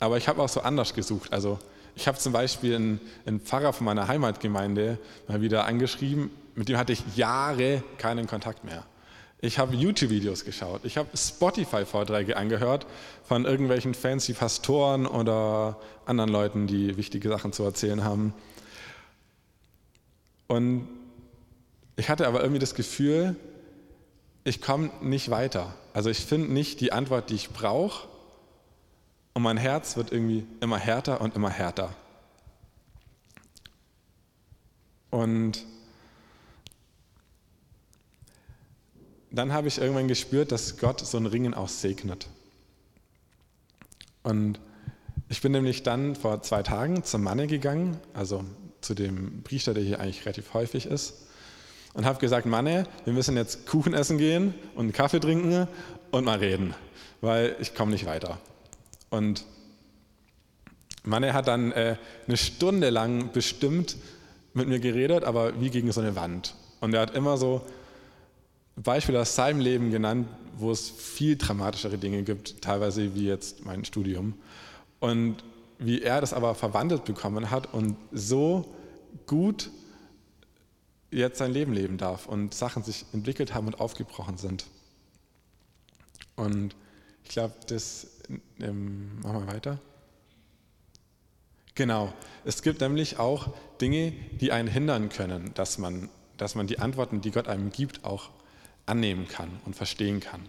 aber 0.00 0.16
ich 0.16 0.28
habe 0.28 0.42
auch 0.42 0.48
so 0.48 0.60
anders 0.60 0.94
gesucht. 0.94 1.32
Also 1.32 1.58
ich 1.94 2.08
habe 2.08 2.18
zum 2.18 2.32
Beispiel 2.32 2.76
einen, 2.76 3.00
einen, 3.26 3.40
Pfarrer 3.40 3.72
von 3.72 3.84
meiner 3.84 4.08
Heimatgemeinde 4.08 4.98
mal 5.26 5.42
wieder 5.42 5.66
angeschrieben, 5.66 6.30
mit 6.54 6.68
dem 6.68 6.76
hatte 6.76 6.92
ich 6.92 7.02
Jahre 7.16 7.82
keinen 7.98 8.26
Kontakt 8.26 8.64
mehr. 8.64 8.84
Ich 9.40 9.58
habe 9.58 9.76
YouTube-Videos 9.76 10.44
geschaut. 10.44 10.84
Ich 10.84 10.96
habe 10.96 11.16
Spotify-Vorträge 11.16 12.36
angehört 12.36 12.86
von 13.22 13.44
irgendwelchen 13.44 13.94
fancy 13.94 14.32
Pastoren 14.32 15.06
oder 15.06 15.78
anderen 16.06 16.30
Leuten, 16.30 16.66
die 16.66 16.96
wichtige 16.96 17.28
Sachen 17.28 17.52
zu 17.52 17.62
erzählen 17.62 18.02
haben. 18.02 18.34
Und 20.48 20.88
ich 21.94 22.08
hatte 22.08 22.26
aber 22.26 22.40
irgendwie 22.40 22.58
das 22.58 22.74
Gefühl, 22.74 23.36
ich 24.42 24.60
komme 24.60 24.90
nicht 25.02 25.30
weiter. 25.30 25.74
Also 25.92 26.10
ich 26.10 26.18
finde 26.18 26.52
nicht 26.52 26.80
die 26.80 26.92
Antwort, 26.92 27.30
die 27.30 27.34
ich 27.34 27.50
brauche. 27.50 28.08
Und 29.34 29.42
mein 29.42 29.56
Herz 29.56 29.96
wird 29.96 30.10
irgendwie 30.10 30.46
immer 30.60 30.78
härter 30.78 31.20
und 31.20 31.36
immer 31.36 31.50
härter. 31.50 31.94
Und 35.10 35.64
dann 39.30 39.52
habe 39.52 39.68
ich 39.68 39.78
irgendwann 39.78 40.08
gespürt, 40.08 40.52
dass 40.52 40.78
Gott 40.78 41.00
so 41.00 41.18
ein 41.18 41.26
Ringen 41.26 41.54
auch 41.54 41.68
segnet. 41.68 42.28
Und 44.22 44.58
ich 45.28 45.40
bin 45.42 45.52
nämlich 45.52 45.82
dann 45.82 46.16
vor 46.16 46.42
zwei 46.42 46.62
Tagen 46.62 47.04
zum 47.04 47.22
Manne 47.22 47.46
gegangen, 47.46 47.98
also 48.14 48.44
zu 48.80 48.94
dem 48.94 49.42
Priester, 49.42 49.74
der 49.74 49.82
hier 49.82 50.00
eigentlich 50.00 50.24
relativ 50.24 50.54
häufig 50.54 50.86
ist, 50.86 51.26
und 51.94 52.04
habe 52.04 52.20
gesagt, 52.20 52.46
Manne, 52.46 52.84
wir 53.04 53.12
müssen 53.12 53.36
jetzt 53.36 53.66
Kuchen 53.66 53.94
essen 53.94 54.18
gehen 54.18 54.54
und 54.74 54.84
einen 54.84 54.92
Kaffee 54.92 55.20
trinken 55.20 55.66
und 56.10 56.24
mal 56.24 56.38
reden, 56.38 56.74
weil 57.20 57.56
ich 57.60 57.74
komme 57.74 57.92
nicht 57.92 58.06
weiter. 58.06 58.38
Und 59.10 59.44
Manne 61.02 61.32
hat 61.32 61.48
dann 61.48 61.72
äh, 61.72 61.96
eine 62.26 62.36
Stunde 62.36 62.90
lang 62.90 63.32
bestimmt 63.32 63.96
mit 64.54 64.68
mir 64.68 64.80
geredet, 64.80 65.24
aber 65.24 65.60
wie 65.60 65.70
gegen 65.70 65.90
so 65.92 66.00
eine 66.00 66.16
Wand. 66.16 66.54
Und 66.80 66.94
er 66.94 67.00
hat 67.00 67.14
immer 67.14 67.36
so 67.36 67.62
Beispiele 68.82 69.20
aus 69.20 69.34
seinem 69.34 69.60
Leben 69.60 69.90
genannt, 69.90 70.28
wo 70.56 70.70
es 70.70 70.88
viel 70.88 71.36
dramatischere 71.36 71.98
Dinge 71.98 72.22
gibt, 72.22 72.62
teilweise 72.62 73.14
wie 73.14 73.26
jetzt 73.26 73.64
mein 73.64 73.84
Studium. 73.84 74.34
Und 75.00 75.36
wie 75.78 76.02
er 76.02 76.20
das 76.20 76.32
aber 76.32 76.54
verwandelt 76.54 77.04
bekommen 77.04 77.50
hat 77.50 77.72
und 77.72 77.96
so 78.12 78.74
gut 79.26 79.70
jetzt 81.10 81.38
sein 81.38 81.52
Leben 81.52 81.72
leben 81.72 81.96
darf 81.96 82.26
und 82.26 82.52
Sachen 82.52 82.82
sich 82.82 83.04
entwickelt 83.12 83.54
haben 83.54 83.66
und 83.66 83.80
aufgebrochen 83.80 84.36
sind. 84.36 84.66
Und 86.36 86.74
ich 87.24 87.30
glaube, 87.30 87.54
das 87.68 88.08
ähm, 88.60 89.20
machen 89.20 89.46
wir 89.46 89.52
weiter. 89.52 89.80
Genau. 91.74 92.12
Es 92.44 92.62
gibt 92.62 92.80
nämlich 92.80 93.18
auch 93.18 93.54
Dinge, 93.80 94.12
die 94.40 94.50
einen 94.50 94.68
hindern 94.68 95.08
können, 95.08 95.52
dass 95.54 95.78
man, 95.78 96.08
dass 96.36 96.54
man 96.56 96.66
die 96.66 96.80
Antworten, 96.80 97.20
die 97.20 97.30
Gott 97.30 97.46
einem 97.48 97.70
gibt, 97.70 98.04
auch 98.04 98.30
annehmen 98.88 99.28
kann 99.28 99.60
und 99.64 99.76
verstehen 99.76 100.20
kann. 100.20 100.48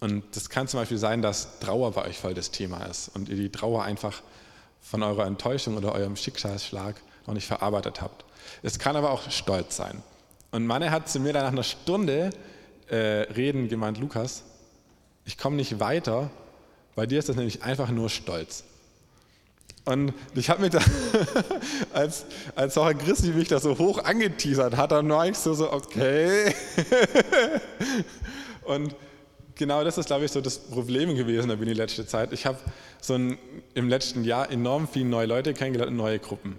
Und 0.00 0.24
das 0.36 0.50
kann 0.50 0.68
zum 0.68 0.80
Beispiel 0.80 0.98
sein, 0.98 1.22
dass 1.22 1.60
Trauer 1.60 1.92
bei 1.92 2.04
euch 2.04 2.18
voll 2.18 2.34
das 2.34 2.50
Thema 2.50 2.84
ist 2.84 3.08
und 3.08 3.28
ihr 3.28 3.36
die 3.36 3.50
Trauer 3.50 3.84
einfach 3.84 4.22
von 4.80 5.02
eurer 5.02 5.26
Enttäuschung 5.26 5.76
oder 5.76 5.92
eurem 5.92 6.16
Schicksalsschlag 6.16 6.96
noch 7.26 7.34
nicht 7.34 7.46
verarbeitet 7.46 8.02
habt. 8.02 8.24
Es 8.62 8.78
kann 8.78 8.96
aber 8.96 9.10
auch 9.10 9.30
Stolz 9.30 9.76
sein. 9.76 10.02
Und 10.50 10.66
Manne 10.66 10.90
hat 10.90 11.08
zu 11.08 11.20
mir 11.20 11.32
dann 11.32 11.44
nach 11.44 11.52
einer 11.52 11.62
Stunde 11.62 12.30
äh, 12.88 12.96
Reden 12.96 13.68
gemeint, 13.68 13.98
Lukas, 13.98 14.44
ich 15.24 15.38
komme 15.38 15.56
nicht 15.56 15.80
weiter, 15.80 16.30
bei 16.94 17.06
dir 17.06 17.18
ist 17.18 17.28
das 17.28 17.36
nämlich 17.36 17.62
einfach 17.62 17.90
nur 17.90 18.10
Stolz. 18.10 18.64
Und 19.84 20.14
ich 20.34 20.48
habe 20.48 20.62
mich 20.62 20.70
da, 20.70 20.80
als, 21.92 22.24
als 22.54 22.78
auch 22.78 22.90
Christi 22.94 23.28
mich 23.28 23.48
da 23.48 23.60
so 23.60 23.78
hoch 23.78 24.02
angeteasert 24.02 24.76
hat, 24.76 24.92
dann 24.92 25.08
war 25.10 25.26
ich 25.26 25.36
so, 25.36 25.52
so 25.52 25.70
okay. 25.72 26.54
Und 28.64 28.96
genau 29.54 29.84
das 29.84 29.98
ist, 29.98 30.06
glaube 30.06 30.24
ich, 30.24 30.32
so 30.32 30.40
das 30.40 30.58
Problem 30.58 31.14
gewesen 31.14 31.50
in 31.50 31.66
der 31.66 31.74
letzte 31.74 32.06
Zeit. 32.06 32.32
Ich 32.32 32.46
habe 32.46 32.58
so 33.00 33.14
ein, 33.14 33.38
im 33.74 33.88
letzten 33.88 34.24
Jahr 34.24 34.50
enorm 34.50 34.88
viele 34.88 35.04
neue 35.04 35.26
Leute 35.26 35.52
kennengelernt 35.52 35.94
neue 35.94 36.18
Gruppen. 36.18 36.58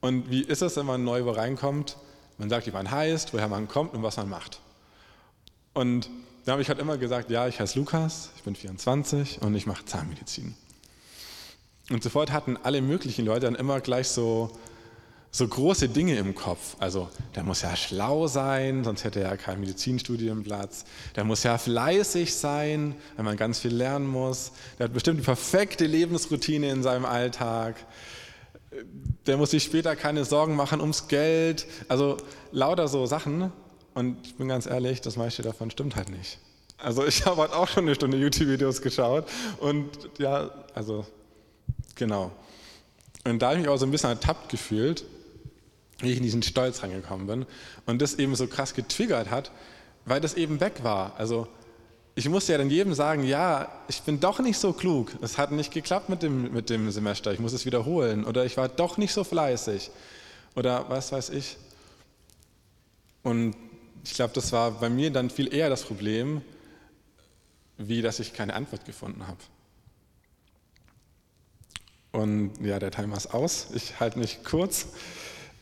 Und 0.00 0.30
wie 0.30 0.42
ist 0.42 0.60
es, 0.60 0.76
wenn 0.76 0.86
man 0.86 1.04
neu 1.04 1.24
wo 1.24 1.30
reinkommt? 1.30 1.96
Man 2.36 2.50
sagt, 2.50 2.66
wie 2.66 2.70
man 2.70 2.90
heißt, 2.90 3.32
woher 3.32 3.48
man 3.48 3.66
kommt 3.66 3.94
und 3.94 4.02
was 4.02 4.16
man 4.18 4.28
macht. 4.28 4.60
Und 5.72 6.10
da 6.44 6.52
habe 6.52 6.62
ich 6.62 6.68
halt 6.68 6.78
immer 6.78 6.98
gesagt, 6.98 7.30
ja, 7.30 7.48
ich 7.48 7.58
heiße 7.58 7.78
Lukas, 7.78 8.30
ich 8.36 8.42
bin 8.42 8.54
24 8.54 9.42
und 9.42 9.54
ich 9.54 9.66
mache 9.66 9.84
Zahnmedizin. 9.86 10.54
Und 11.90 12.02
sofort 12.02 12.32
hatten 12.32 12.56
alle 12.62 12.82
möglichen 12.82 13.24
Leute 13.24 13.46
dann 13.46 13.54
immer 13.54 13.80
gleich 13.80 14.08
so, 14.08 14.50
so 15.30 15.48
große 15.48 15.88
Dinge 15.88 16.16
im 16.16 16.34
Kopf. 16.34 16.76
Also 16.78 17.08
der 17.34 17.44
muss 17.44 17.62
ja 17.62 17.74
schlau 17.76 18.26
sein, 18.26 18.84
sonst 18.84 19.04
hätte 19.04 19.20
er 19.20 19.30
ja 19.30 19.36
keinen 19.36 19.60
Medizinstudienplatz. 19.60 20.84
Der 21.16 21.24
muss 21.24 21.42
ja 21.42 21.56
fleißig 21.56 22.34
sein, 22.34 22.94
wenn 23.16 23.24
man 23.24 23.36
ganz 23.36 23.60
viel 23.60 23.74
lernen 23.74 24.06
muss. 24.06 24.52
Der 24.78 24.84
hat 24.84 24.92
bestimmt 24.92 25.20
die 25.20 25.24
perfekte 25.24 25.86
Lebensroutine 25.86 26.70
in 26.70 26.82
seinem 26.82 27.04
Alltag 27.06 27.76
der 29.26 29.36
muss 29.36 29.50
sich 29.50 29.62
später 29.62 29.96
keine 29.96 30.24
Sorgen 30.24 30.56
machen 30.56 30.80
ums 30.80 31.08
Geld. 31.08 31.66
Also 31.88 32.16
lauter 32.52 32.88
so 32.88 33.06
Sachen. 33.06 33.52
Und 33.94 34.26
ich 34.26 34.36
bin 34.36 34.48
ganz 34.48 34.66
ehrlich, 34.66 35.00
das 35.00 35.16
meiste 35.16 35.42
davon 35.42 35.70
stimmt 35.70 35.96
halt 35.96 36.10
nicht. 36.10 36.38
Also 36.78 37.06
ich 37.06 37.26
habe 37.26 37.42
halt 37.42 37.52
auch 37.52 37.68
schon 37.68 37.84
eine 37.84 37.94
Stunde 37.94 38.16
YouTube-Videos 38.16 38.82
geschaut 38.82 39.26
und 39.60 39.90
ja, 40.18 40.50
also 40.74 41.06
genau. 41.98 42.32
Und 43.24 43.40
da 43.40 43.48
habe 43.48 43.56
ich 43.56 43.62
mich 43.62 43.68
auch 43.68 43.76
so 43.76 43.84
ein 43.84 43.90
bisschen 43.90 44.08
ertappt 44.10 44.48
gefühlt, 44.48 45.04
wie 45.98 46.12
ich 46.12 46.16
in 46.16 46.22
diesen 46.22 46.42
Stolz 46.42 46.82
reingekommen 46.82 47.26
bin 47.26 47.46
und 47.84 48.00
das 48.00 48.14
eben 48.14 48.34
so 48.34 48.46
krass 48.46 48.72
getriggert 48.72 49.30
hat, 49.30 49.50
weil 50.06 50.20
das 50.20 50.34
eben 50.34 50.60
weg 50.60 50.82
war. 50.82 51.14
Also 51.18 51.46
ich 52.14 52.28
musste 52.28 52.52
ja 52.52 52.58
dann 52.58 52.70
jedem 52.70 52.94
sagen, 52.94 53.24
ja, 53.24 53.70
ich 53.88 54.02
bin 54.02 54.18
doch 54.18 54.40
nicht 54.40 54.58
so 54.58 54.72
klug. 54.72 55.12
Es 55.20 55.38
hat 55.38 55.52
nicht 55.52 55.72
geklappt 55.72 56.08
mit 56.08 56.22
dem, 56.22 56.52
mit 56.52 56.70
dem 56.70 56.90
Semester, 56.90 57.32
ich 57.32 57.38
muss 57.38 57.52
es 57.52 57.66
wiederholen. 57.66 58.24
Oder 58.24 58.44
ich 58.44 58.56
war 58.56 58.68
doch 58.68 58.96
nicht 58.96 59.12
so 59.12 59.22
fleißig. 59.22 59.90
Oder 60.56 60.88
was 60.88 61.12
weiß 61.12 61.30
ich. 61.30 61.56
Und 63.22 63.54
ich 64.04 64.14
glaube, 64.14 64.32
das 64.34 64.52
war 64.52 64.70
bei 64.72 64.88
mir 64.88 65.12
dann 65.12 65.30
viel 65.30 65.52
eher 65.54 65.68
das 65.68 65.82
Problem, 65.82 66.40
wie 67.76 68.02
dass 68.02 68.18
ich 68.18 68.32
keine 68.32 68.54
Antwort 68.54 68.84
gefunden 68.84 69.26
habe. 69.26 69.38
Und 72.18 72.52
ja, 72.60 72.78
der 72.78 72.90
Timer 72.90 73.16
ist 73.16 73.32
aus. 73.32 73.68
Ich 73.74 74.00
halte 74.00 74.18
mich 74.18 74.44
kurz. 74.44 74.88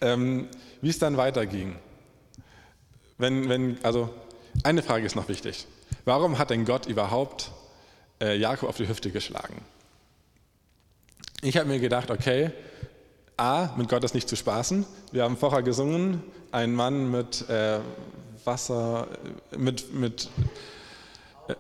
Ähm, 0.01 0.49
wie 0.81 0.91
es 0.91 0.99
dann 0.99 1.17
weiterging. 1.17 1.77
Wenn, 3.19 3.49
wenn, 3.49 3.79
also 3.83 4.11
eine 4.63 4.83
Frage 4.83 5.07
ist 5.07 5.17
noch 5.17 5.29
wichtig. 5.29 5.67
Warum 6.05 6.39
hat 6.39 6.51
denn 6.51 6.65
Gott 6.65 6.87
überhaupt 6.87 7.51
äh, 8.21 8.37
Jakob 8.37 8.69
auf 8.69 8.77
die 8.77 8.89
Hüfte 8.89 9.11
geschlagen? 9.11 9.63
Ich 11.43 11.57
habe 11.57 11.69
mir 11.69 11.79
gedacht, 11.79 12.11
okay, 12.11 12.51
A, 13.37 13.71
mit 13.77 13.89
Gott 13.89 14.05
ist 14.05 14.15
nicht 14.15 14.29
zu 14.29 14.37
spaßen. 14.37 14.87
Wir 15.13 15.25
haben 15.25 15.37
vorher 15.37 15.63
gesungen, 15.63 16.23
ein 16.53 16.75
Mann 16.75 17.11
mit 17.11 17.49
äh, 17.49 17.81
Wasser, 18.45 19.09
mit, 19.57 19.93
mit, 19.93 20.31
äh, 21.49 21.55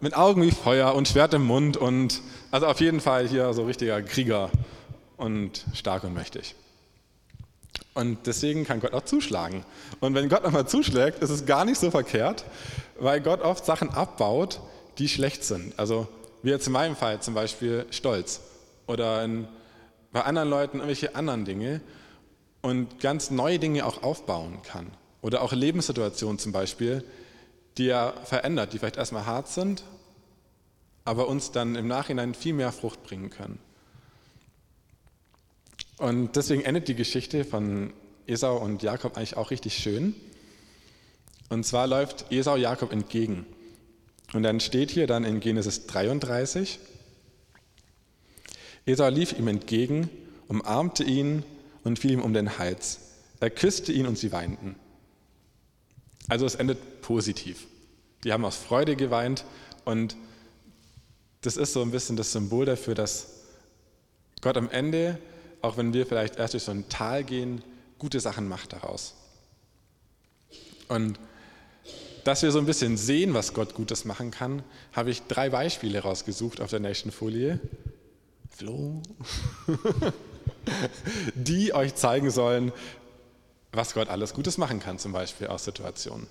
mit 0.00 0.16
Augen 0.16 0.42
wie 0.42 0.50
Feuer 0.50 0.94
und 0.94 1.08
Schwert 1.08 1.34
im 1.34 1.42
Mund 1.42 1.76
und 1.76 2.20
also 2.52 2.66
auf 2.66 2.80
jeden 2.80 3.00
Fall 3.00 3.26
hier 3.26 3.52
so 3.54 3.64
richtiger 3.64 4.00
Krieger 4.02 4.50
und 5.16 5.64
stark 5.74 6.04
und 6.04 6.12
mächtig. 6.12 6.54
Und 7.94 8.26
deswegen 8.26 8.64
kann 8.64 8.80
Gott 8.80 8.92
auch 8.92 9.04
zuschlagen. 9.04 9.64
Und 10.00 10.14
wenn 10.14 10.28
Gott 10.28 10.44
nochmal 10.44 10.68
zuschlägt, 10.68 11.22
ist 11.22 11.30
es 11.30 11.46
gar 11.46 11.64
nicht 11.64 11.78
so 11.78 11.90
verkehrt, 11.90 12.44
weil 13.00 13.20
Gott 13.20 13.40
oft 13.40 13.64
Sachen 13.64 13.90
abbaut, 13.90 14.60
die 14.98 15.08
schlecht 15.08 15.44
sind. 15.44 15.78
Also 15.78 16.06
wie 16.42 16.50
jetzt 16.50 16.66
in 16.66 16.74
meinem 16.74 16.94
Fall 16.94 17.20
zum 17.20 17.32
Beispiel 17.32 17.86
Stolz 17.90 18.40
oder 18.86 19.24
in, 19.24 19.48
bei 20.12 20.22
anderen 20.22 20.50
Leuten 20.50 20.78
irgendwelche 20.78 21.14
anderen 21.14 21.46
Dinge 21.46 21.80
und 22.60 23.00
ganz 23.00 23.30
neue 23.30 23.58
Dinge 23.58 23.86
auch 23.86 24.02
aufbauen 24.02 24.60
kann. 24.62 24.88
Oder 25.22 25.40
auch 25.40 25.52
Lebenssituationen 25.52 26.38
zum 26.38 26.52
Beispiel, 26.52 27.02
die 27.78 27.88
er 27.88 28.12
verändert, 28.24 28.74
die 28.74 28.78
vielleicht 28.78 28.98
erstmal 28.98 29.24
hart 29.24 29.48
sind, 29.48 29.84
aber 31.04 31.28
uns 31.28 31.50
dann 31.50 31.74
im 31.74 31.86
Nachhinein 31.86 32.34
viel 32.34 32.54
mehr 32.54 32.72
Frucht 32.72 33.02
bringen 33.02 33.30
können. 33.30 33.58
Und 35.98 36.36
deswegen 36.36 36.62
endet 36.62 36.88
die 36.88 36.94
Geschichte 36.94 37.44
von 37.44 37.92
Esau 38.26 38.56
und 38.56 38.82
Jakob 38.82 39.16
eigentlich 39.16 39.36
auch 39.36 39.50
richtig 39.50 39.76
schön. 39.76 40.14
Und 41.48 41.64
zwar 41.64 41.86
läuft 41.86 42.32
Esau 42.32 42.56
Jakob 42.56 42.92
entgegen. 42.92 43.46
Und 44.32 44.42
dann 44.42 44.60
steht 44.60 44.90
hier 44.90 45.06
dann 45.06 45.24
in 45.24 45.40
Genesis 45.40 45.86
33, 45.86 46.78
Esau 48.84 49.08
lief 49.08 49.38
ihm 49.38 49.46
entgegen, 49.46 50.10
umarmte 50.48 51.04
ihn 51.04 51.44
und 51.84 51.98
fiel 51.98 52.12
ihm 52.12 52.22
um 52.22 52.34
den 52.34 52.58
Hals. 52.58 53.00
Er 53.38 53.50
küsste 53.50 53.92
ihn 53.92 54.06
und 54.06 54.18
sie 54.18 54.32
weinten. 54.32 54.74
Also 56.28 56.46
es 56.46 56.54
endet 56.54 57.00
positiv. 57.00 57.66
Die 58.24 58.32
haben 58.32 58.44
aus 58.44 58.56
Freude 58.56 58.96
geweint 58.96 59.44
und 59.84 60.16
das 61.42 61.56
ist 61.56 61.72
so 61.72 61.82
ein 61.82 61.90
bisschen 61.90 62.16
das 62.16 62.32
Symbol 62.32 62.64
dafür, 62.64 62.94
dass 62.94 63.28
Gott 64.40 64.56
am 64.56 64.70
Ende, 64.70 65.18
auch 65.60 65.76
wenn 65.76 65.92
wir 65.92 66.06
vielleicht 66.06 66.36
erst 66.36 66.54
durch 66.54 66.64
so 66.64 66.72
ein 66.72 66.88
Tal 66.88 67.24
gehen, 67.24 67.62
gute 67.98 68.20
Sachen 68.20 68.48
macht 68.48 68.72
daraus. 68.72 69.14
Und 70.88 71.18
dass 72.24 72.42
wir 72.42 72.52
so 72.52 72.58
ein 72.58 72.66
bisschen 72.66 72.96
sehen, 72.96 73.34
was 73.34 73.54
Gott 73.54 73.74
Gutes 73.74 74.04
machen 74.04 74.30
kann, 74.30 74.62
habe 74.92 75.10
ich 75.10 75.22
drei 75.22 75.50
Beispiele 75.50 76.00
rausgesucht 76.00 76.60
auf 76.60 76.70
der 76.70 76.80
nächsten 76.80 77.10
Folie. 77.10 77.58
Flo. 78.50 79.02
die 81.34 81.74
euch 81.74 81.94
zeigen 81.94 82.30
sollen, 82.30 82.72
was 83.72 83.94
Gott 83.94 84.08
alles 84.08 84.34
Gutes 84.34 84.58
machen 84.58 84.80
kann, 84.80 84.98
zum 84.98 85.12
Beispiel 85.12 85.48
aus 85.48 85.64
Situationen. 85.64 86.26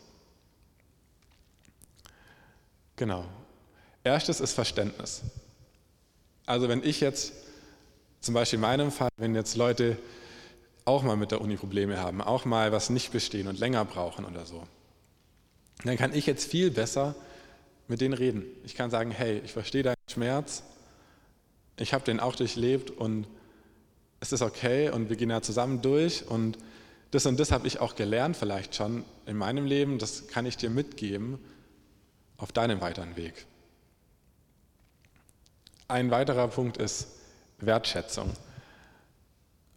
Genau. 2.96 3.26
Erstes 4.04 4.40
ist 4.40 4.54
Verständnis. 4.54 5.22
Also 6.46 6.68
wenn 6.70 6.84
ich 6.84 7.00
jetzt, 7.02 7.34
zum 8.20 8.34
Beispiel 8.34 8.58
in 8.58 8.62
meinem 8.62 8.92
Fall, 8.92 9.10
wenn 9.18 9.36
jetzt 9.36 9.56
Leute 9.56 9.98
auch 10.86 11.04
mal 11.04 11.16
mit 11.16 11.32
der 11.32 11.42
Uni 11.42 11.56
Probleme 11.56 12.00
haben, 12.00 12.22
auch 12.22 12.46
mal 12.46 12.72
was 12.72 12.90
nicht 12.90 13.12
bestehen 13.12 13.48
und 13.48 13.60
länger 13.60 13.86
brauchen 13.86 14.26
oder 14.26 14.46
so, 14.46 14.64
dann 15.84 15.98
kann 15.98 16.14
ich 16.14 16.26
jetzt 16.26 16.50
viel 16.50 16.72
besser 16.72 17.16
mit 17.88 18.02
denen 18.02 18.14
reden. 18.14 18.44
Ich 18.64 18.76
kann 18.76 18.90
sagen, 18.90 19.12
hey, 19.12 19.42
ich 19.44 19.54
verstehe 19.54 19.84
deinen 19.84 19.96
Schmerz, 20.08 20.64
ich 21.78 21.94
habe 21.94 22.04
den 22.04 22.20
auch 22.20 22.36
durchlebt 22.36 22.92
und 22.92 23.28
es 24.20 24.32
ist 24.32 24.42
okay 24.42 24.90
und 24.90 25.10
wir 25.10 25.16
gehen 25.16 25.30
da 25.30 25.42
zusammen 25.42 25.82
durch 25.82 26.28
und 26.28 26.58
das 27.12 27.26
und 27.26 27.40
das 27.40 27.52
habe 27.52 27.68
ich 27.68 27.80
auch 27.80 27.96
gelernt 27.96 28.38
vielleicht 28.38 28.76
schon 28.76 29.04
in 29.26 29.36
meinem 29.36 29.66
Leben, 29.66 30.00
das 30.00 30.28
kann 30.28 30.46
ich 30.46 30.58
dir 30.58 30.70
mitgeben 30.70 31.40
auf 32.38 32.52
deinem 32.52 32.82
weiteren 32.82 33.16
Weg. 33.18 33.46
Ein 35.92 36.10
weiterer 36.10 36.48
Punkt 36.48 36.78
ist 36.78 37.08
Wertschätzung. 37.60 38.32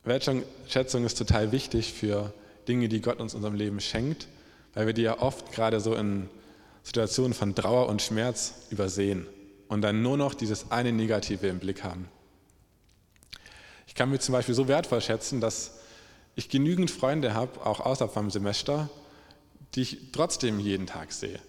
Wertschätzung 0.05 1.05
ist 1.05 1.19
total 1.19 1.51
wichtig 1.51 1.93
für 1.93 2.33
Dinge, 2.69 2.89
die 2.89 3.01
Gott 3.01 3.19
uns 3.19 3.33
in 3.33 3.39
unserem 3.39 3.57
Leben 3.57 3.81
schenkt, 3.81 4.29
weil 4.75 4.87
wir 4.87 4.93
die 4.93 5.03
ja 5.03 5.19
oft 5.19 5.51
gerade 5.51 5.81
so 5.81 5.93
in 5.97 6.31
Situationen 6.85 7.35
von 7.35 7.57
Trauer 7.57 7.89
und 7.89 8.01
Schmerz 8.01 8.55
übersehen 8.71 9.27
und 9.67 9.83
dann 9.83 10.03
nur 10.03 10.17
noch 10.17 10.35
dieses 10.35 10.71
eine 10.71 10.93
Negative 10.93 11.49
im 11.49 11.59
Blick 11.59 11.83
haben. 11.83 12.09
Ich 13.89 13.97
kann 13.97 14.09
mir 14.09 14.21
zum 14.21 14.35
Beispiel 14.35 14.55
so 14.55 14.69
wertvoll 14.69 15.01
schätzen, 15.01 15.41
dass 15.41 15.81
ich 16.37 16.49
genügend 16.49 16.93
Freunde 16.93 17.35
habe, 17.35 17.67
auch 17.67 17.81
außerhalb 17.81 18.15
vom 18.15 18.31
Semester, 18.31 18.89
die 19.75 19.83
ich 19.83 20.13
trotzdem 20.13 20.61
jeden 20.61 20.87
Tag 20.87 21.11
sehe. 21.11 21.41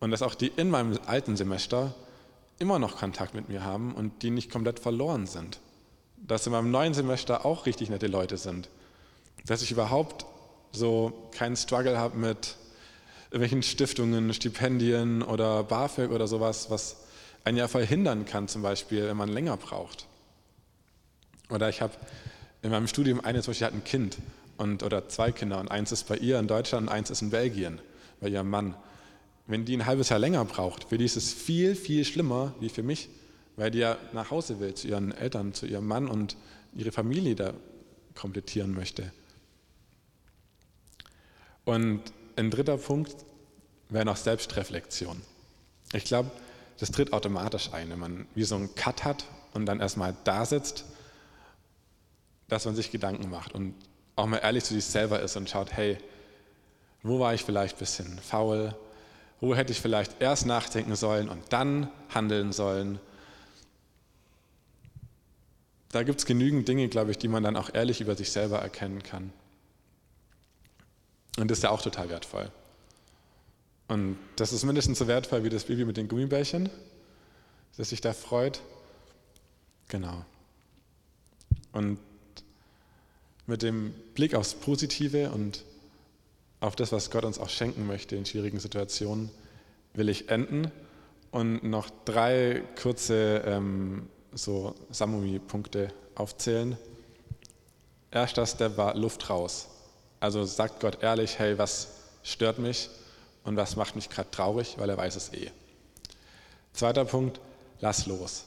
Und 0.00 0.10
dass 0.10 0.22
auch 0.22 0.34
die 0.34 0.48
in 0.48 0.68
meinem 0.68 0.98
alten 1.06 1.36
Semester 1.36 1.94
immer 2.58 2.78
noch 2.78 2.96
Kontakt 2.96 3.34
mit 3.34 3.48
mir 3.48 3.64
haben 3.64 3.94
und 3.94 4.22
die 4.22 4.30
nicht 4.30 4.50
komplett 4.50 4.80
verloren 4.80 5.26
sind 5.26 5.58
dass 6.26 6.46
in 6.46 6.52
meinem 6.52 6.70
neuen 6.70 6.94
Semester 6.94 7.44
auch 7.44 7.66
richtig 7.66 7.90
nette 7.90 8.06
Leute 8.06 8.36
sind. 8.36 8.68
Dass 9.46 9.62
ich 9.62 9.70
überhaupt 9.70 10.24
so 10.72 11.28
keinen 11.32 11.56
Struggle 11.56 11.98
habe 11.98 12.16
mit 12.16 12.56
irgendwelchen 13.30 13.62
Stiftungen, 13.62 14.32
Stipendien 14.32 15.22
oder 15.22 15.64
BAföG 15.64 16.10
oder 16.10 16.26
sowas, 16.26 16.70
was 16.70 16.96
einen 17.44 17.58
ja 17.58 17.68
verhindern 17.68 18.24
kann, 18.24 18.48
zum 18.48 18.62
Beispiel, 18.62 19.06
wenn 19.06 19.16
man 19.16 19.28
länger 19.28 19.56
braucht. 19.56 20.06
Oder 21.50 21.68
ich 21.68 21.82
habe 21.82 21.92
in 22.62 22.70
meinem 22.70 22.88
Studium 22.88 23.20
eine 23.20 23.42
zum 23.42 23.50
Beispiel 23.50 23.66
hat 23.66 23.74
ein 23.74 23.84
Kind 23.84 24.16
und, 24.56 24.82
oder 24.82 25.08
zwei 25.08 25.30
Kinder 25.30 25.60
und 25.60 25.70
eins 25.70 25.92
ist 25.92 26.08
bei 26.08 26.16
ihr 26.16 26.38
in 26.38 26.46
Deutschland 26.46 26.88
und 26.88 26.92
eins 26.92 27.10
ist 27.10 27.20
in 27.20 27.30
Belgien 27.30 27.80
bei 28.20 28.28
ihrem 28.28 28.48
Mann. 28.48 28.74
Wenn 29.46 29.64
die 29.64 29.76
ein 29.76 29.86
halbes 29.86 30.08
Jahr 30.08 30.18
länger 30.18 30.44
braucht, 30.44 30.84
für 30.84 30.98
die 30.98 31.04
ist 31.04 31.16
es 31.16 31.32
viel, 31.32 31.74
viel 31.74 32.04
schlimmer 32.04 32.54
wie 32.60 32.68
für 32.68 32.82
mich, 32.82 33.10
weil 33.56 33.70
die 33.70 33.78
ja 33.78 33.98
nach 34.12 34.30
Hause 34.30 34.58
will, 34.60 34.74
zu 34.74 34.88
ihren 34.88 35.12
Eltern, 35.12 35.52
zu 35.52 35.66
ihrem 35.66 35.86
Mann 35.86 36.08
und 36.08 36.36
ihre 36.74 36.92
Familie 36.92 37.34
da 37.34 37.52
komplettieren 38.14 38.74
möchte. 38.74 39.12
Und 41.64 42.02
ein 42.36 42.50
dritter 42.50 42.78
Punkt 42.78 43.14
wäre 43.88 44.04
noch 44.04 44.16
Selbstreflexion. 44.16 45.20
Ich 45.92 46.04
glaube, 46.04 46.30
das 46.78 46.90
tritt 46.90 47.12
automatisch 47.12 47.72
ein, 47.72 47.90
wenn 47.90 47.98
man 47.98 48.26
wie 48.34 48.44
so 48.44 48.56
einen 48.56 48.74
Cut 48.74 49.04
hat 49.04 49.24
und 49.52 49.66
dann 49.66 49.80
erstmal 49.80 50.16
da 50.24 50.44
sitzt, 50.44 50.84
dass 52.48 52.64
man 52.64 52.74
sich 52.74 52.90
Gedanken 52.90 53.30
macht 53.30 53.54
und 53.54 53.74
auch 54.16 54.26
mal 54.26 54.38
ehrlich 54.38 54.64
zu 54.64 54.74
sich 54.74 54.84
selber 54.84 55.20
ist 55.20 55.36
und 55.36 55.48
schaut, 55.48 55.72
hey, 55.72 55.98
wo 57.02 57.18
war 57.18 57.34
ich 57.34 57.44
vielleicht 57.44 57.76
ein 57.76 57.78
bisschen 57.78 58.18
faul? 58.18 58.74
Wo 59.44 59.54
hätte 59.54 59.72
ich 59.72 59.80
vielleicht 59.82 60.22
erst 60.22 60.46
nachdenken 60.46 60.96
sollen 60.96 61.28
und 61.28 61.52
dann 61.52 61.90
handeln 62.08 62.50
sollen? 62.50 62.98
Da 65.92 66.02
gibt 66.02 66.20
es 66.20 66.24
genügend 66.24 66.66
Dinge, 66.66 66.88
glaube 66.88 67.10
ich, 67.10 67.18
die 67.18 67.28
man 67.28 67.42
dann 67.42 67.54
auch 67.58 67.68
ehrlich 67.74 68.00
über 68.00 68.16
sich 68.16 68.32
selber 68.32 68.60
erkennen 68.60 69.02
kann. 69.02 69.34
Und 71.36 71.50
das 71.50 71.58
ist 71.58 71.64
ja 71.64 71.68
auch 71.68 71.82
total 71.82 72.08
wertvoll. 72.08 72.50
Und 73.86 74.16
das 74.36 74.54
ist 74.54 74.64
mindestens 74.64 74.98
so 74.98 75.08
wertvoll 75.08 75.44
wie 75.44 75.50
das 75.50 75.64
Baby 75.64 75.84
mit 75.84 75.98
den 75.98 76.08
Gummibärchen, 76.08 76.70
das 77.76 77.90
sich 77.90 78.00
da 78.00 78.14
freut. 78.14 78.62
Genau. 79.88 80.24
Und 81.72 81.98
mit 83.46 83.60
dem 83.60 83.92
Blick 84.14 84.34
aufs 84.34 84.54
Positive 84.54 85.32
und 85.32 85.64
auf 86.64 86.76
das, 86.76 86.92
was 86.92 87.10
Gott 87.10 87.24
uns 87.24 87.38
auch 87.38 87.50
schenken 87.50 87.86
möchte 87.86 88.16
in 88.16 88.24
schwierigen 88.24 88.58
Situationen, 88.58 89.30
will 89.92 90.08
ich 90.08 90.30
enden 90.30 90.70
und 91.30 91.62
noch 91.62 91.90
drei 92.06 92.62
kurze 92.80 93.42
ähm, 93.46 94.08
so 94.32 94.74
Samui-Punkte 94.90 95.92
aufzählen. 96.14 96.78
Erster 98.10 98.46
Step 98.46 98.78
war 98.78 98.96
Luft 98.96 99.28
raus. 99.28 99.68
Also 100.20 100.44
sagt 100.44 100.80
Gott 100.80 101.02
ehrlich, 101.02 101.38
hey, 101.38 101.58
was 101.58 101.88
stört 102.22 102.58
mich 102.58 102.88
und 103.44 103.56
was 103.56 103.76
macht 103.76 103.94
mich 103.94 104.08
gerade 104.08 104.30
traurig, 104.30 104.76
weil 104.78 104.88
er 104.88 104.96
weiß 104.96 105.16
es 105.16 105.34
eh. 105.34 105.50
Zweiter 106.72 107.04
Punkt, 107.04 107.40
lass 107.80 108.06
los. 108.06 108.44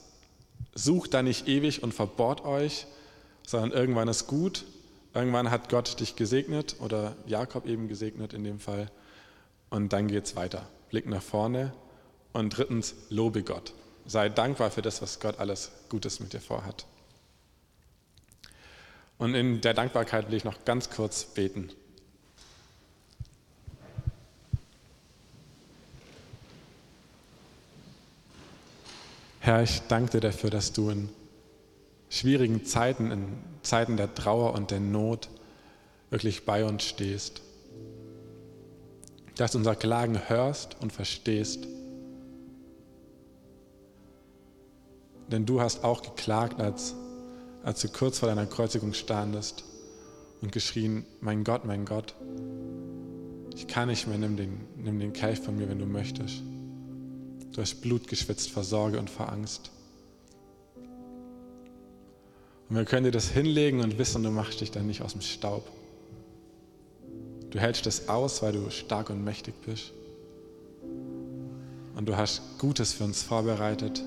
Sucht 0.73 1.13
da 1.13 1.21
nicht 1.21 1.47
ewig 1.47 1.84
und 1.84 1.93
verbohrt 1.93 2.43
euch, 2.45 2.88
sondern 3.45 3.71
irgendwann 3.71 4.08
ist 4.08 4.25
gut. 4.25 4.65
Irgendwann 5.13 5.49
hat 5.49 5.69
Gott 5.69 5.99
dich 5.99 6.15
gesegnet 6.15 6.75
oder 6.79 7.15
Jakob 7.25 7.65
eben 7.65 7.87
gesegnet 7.87 8.33
in 8.33 8.43
dem 8.43 8.59
Fall. 8.59 8.91
Und 9.69 9.93
dann 9.93 10.07
geht 10.07 10.25
es 10.25 10.35
weiter. 10.35 10.67
Blick 10.89 11.07
nach 11.07 11.21
vorne. 11.21 11.73
Und 12.33 12.57
drittens, 12.57 12.95
lobe 13.09 13.43
Gott. 13.43 13.73
Sei 14.05 14.29
dankbar 14.29 14.71
für 14.71 14.81
das, 14.81 15.01
was 15.01 15.19
Gott 15.19 15.39
alles 15.39 15.71
Gutes 15.89 16.19
mit 16.19 16.33
dir 16.33 16.41
vorhat. 16.41 16.85
Und 19.17 19.33
in 19.33 19.61
der 19.61 19.73
Dankbarkeit 19.73 20.27
will 20.27 20.37
ich 20.37 20.43
noch 20.43 20.63
ganz 20.63 20.89
kurz 20.89 21.25
beten. 21.25 21.71
Herr, 29.39 29.63
ich 29.63 29.81
danke 29.87 30.11
dir 30.11 30.19
dafür, 30.19 30.49
dass 30.49 30.73
du 30.73 30.89
in 30.89 31.09
schwierigen 32.09 32.65
Zeiten, 32.65 33.11
in 33.11 33.27
Zeiten 33.61 33.97
der 33.97 34.13
Trauer 34.13 34.53
und 34.53 34.71
der 34.71 34.79
Not 34.79 35.29
wirklich 36.09 36.45
bei 36.45 36.63
uns 36.65 36.83
stehst. 36.83 37.41
Dass 39.35 39.51
du 39.51 39.57
unser 39.59 39.75
Klagen 39.75 40.29
hörst 40.29 40.77
und 40.81 40.91
verstehst 40.91 41.67
Denn 45.31 45.45
du 45.45 45.61
hast 45.61 45.83
auch 45.83 46.01
geklagt, 46.01 46.61
als, 46.61 46.95
als 47.63 47.81
du 47.81 47.89
kurz 47.89 48.19
vor 48.19 48.29
deiner 48.29 48.45
Kreuzigung 48.45 48.93
standest 48.93 49.63
und 50.41 50.51
geschrien, 50.51 51.05
mein 51.19 51.43
Gott, 51.43 51.65
mein 51.65 51.85
Gott, 51.85 52.15
ich 53.55 53.67
kann 53.67 53.89
nicht 53.89 54.07
mehr, 54.07 54.17
nimm 54.17 54.37
den, 54.37 54.59
nimm 54.77 54.99
den 54.99 55.13
Kelch 55.13 55.39
von 55.39 55.57
mir, 55.57 55.67
wenn 55.67 55.79
du 55.79 55.85
möchtest. 55.85 56.41
Du 57.51 57.61
hast 57.61 57.81
Blut 57.81 58.07
geschwitzt 58.07 58.51
vor 58.51 58.63
Sorge 58.63 58.99
und 58.99 59.09
vor 59.09 59.31
Angst. 59.31 59.71
Und 62.69 62.75
wir 62.75 62.86
können 62.86 63.06
dir 63.06 63.12
das 63.12 63.30
hinlegen 63.30 63.82
und 63.82 63.97
wissen, 63.97 64.23
du 64.23 64.32
machst 64.32 64.62
dich 64.62 64.71
dann 64.71 64.88
nicht 64.88 65.01
aus 65.01 65.13
dem 65.13 65.21
Staub. 65.21 65.69
Du 67.49 67.60
hältst 67.60 67.86
das 67.86 68.10
aus, 68.10 68.41
weil 68.41 68.53
du 68.53 68.69
stark 68.69 69.10
und 69.10 69.23
mächtig 69.23 69.53
bist. 69.65 69.93
Und 71.95 72.06
du 72.06 72.17
hast 72.17 72.41
Gutes 72.60 72.93
für 72.93 73.06
uns 73.06 73.23
vorbereitet. 73.23 74.03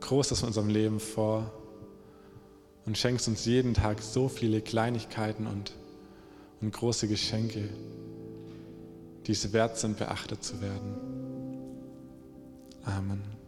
Großes 0.00 0.42
in 0.42 0.48
unserem 0.48 0.68
Leben 0.68 1.00
vor 1.00 1.50
und 2.86 2.96
schenkst 2.96 3.28
uns 3.28 3.44
jeden 3.44 3.74
Tag 3.74 4.02
so 4.02 4.28
viele 4.28 4.60
Kleinigkeiten 4.60 5.46
und, 5.46 5.72
und 6.60 6.72
große 6.72 7.08
Geschenke, 7.08 7.68
die 9.26 9.32
es 9.32 9.52
wert 9.52 9.78
sind, 9.78 9.98
beachtet 9.98 10.42
zu 10.42 10.60
werden. 10.60 10.94
Amen. 12.84 13.39